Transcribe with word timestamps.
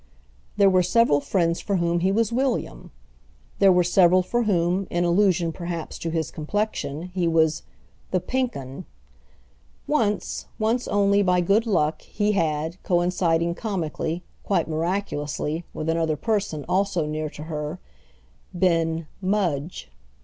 There 0.57 0.67
were 0.67 0.81
several 0.81 1.19
friends 1.21 1.59
for 1.61 1.75
whom 1.75 1.99
he 1.99 2.11
was 2.11 2.33
William. 2.33 2.89
There 3.59 3.71
were 3.71 3.83
several 3.83 4.23
for 4.23 4.45
whom, 4.45 4.87
in 4.89 5.03
allusion 5.03 5.51
perhaps 5.51 5.99
to 5.99 6.09
his 6.09 6.31
complexion, 6.31 7.11
he 7.13 7.27
was 7.27 7.61
"the 8.09 8.19
Pink 8.19 8.57
'Un." 8.57 8.85
Once, 9.85 10.47
once 10.57 10.87
only 10.87 11.21
by 11.21 11.39
good 11.39 11.67
luck, 11.67 12.01
he 12.01 12.31
had, 12.31 12.81
coinciding 12.81 13.53
comically, 13.53 14.23
quite 14.43 14.67
miraculously, 14.67 15.65
with 15.71 15.87
another 15.87 16.17
person 16.17 16.65
also 16.67 17.05
near 17.05 17.29
to 17.29 17.43
her, 17.43 17.77
been 18.57 19.05
"Mudge." 19.21 19.91